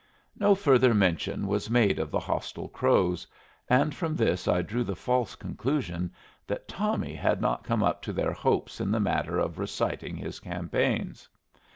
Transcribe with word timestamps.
No 0.39 0.55
further 0.55 0.95
mention 0.95 1.45
was 1.45 1.69
made 1.69 1.99
of 1.99 2.09
the 2.09 2.19
hostile 2.21 2.69
Crows, 2.69 3.27
and 3.69 3.93
from 3.93 4.15
this 4.15 4.47
I 4.47 4.63
drew 4.63 4.83
the 4.83 4.95
false 4.95 5.35
conclusion 5.35 6.11
that 6.47 6.67
Tommy 6.67 7.13
had 7.13 7.39
not 7.39 7.63
come 7.63 7.83
up 7.83 8.01
to 8.01 8.11
their 8.11 8.33
hopes 8.33 8.81
in 8.81 8.89
the 8.89 8.99
matter 8.99 9.37
of 9.37 9.59
reciting 9.59 10.15
his 10.17 10.39
campaigns. 10.39 11.29